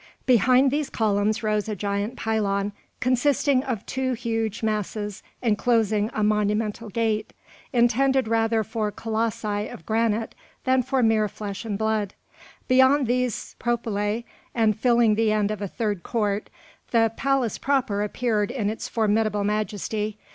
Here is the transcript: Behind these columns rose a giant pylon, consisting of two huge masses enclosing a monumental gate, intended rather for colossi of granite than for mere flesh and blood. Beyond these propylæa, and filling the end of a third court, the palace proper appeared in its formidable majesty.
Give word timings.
Behind 0.25 0.71
these 0.71 0.89
columns 0.89 1.43
rose 1.43 1.69
a 1.69 1.75
giant 1.75 2.15
pylon, 2.15 2.71
consisting 2.99 3.63
of 3.63 3.85
two 3.85 4.13
huge 4.13 4.63
masses 4.63 5.21
enclosing 5.43 6.09
a 6.11 6.23
monumental 6.23 6.89
gate, 6.89 7.33
intended 7.71 8.27
rather 8.27 8.63
for 8.63 8.89
colossi 8.89 9.67
of 9.67 9.85
granite 9.85 10.33
than 10.63 10.81
for 10.81 11.03
mere 11.03 11.27
flesh 11.27 11.65
and 11.65 11.77
blood. 11.77 12.15
Beyond 12.67 13.05
these 13.05 13.55
propylæa, 13.59 14.23
and 14.55 14.75
filling 14.75 15.13
the 15.13 15.31
end 15.31 15.51
of 15.51 15.61
a 15.61 15.67
third 15.67 16.01
court, 16.01 16.49
the 16.89 17.13
palace 17.15 17.59
proper 17.59 18.01
appeared 18.01 18.49
in 18.49 18.71
its 18.71 18.87
formidable 18.89 19.43
majesty. 19.43 20.17